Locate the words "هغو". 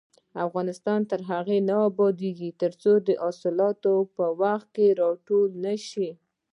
1.31-1.57